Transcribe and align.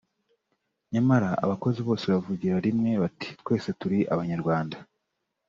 nyamara 0.93 1.29
abakozi 1.43 1.79
bose 1.87 2.05
bavugira 2.13 2.57
rimwe 2.65 2.91
bati 3.03 3.29
“twese 3.41 3.69
turi 3.79 3.99
Abanyarwanda 4.13 4.77